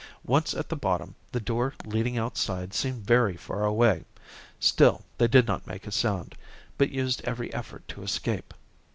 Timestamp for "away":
3.65-4.03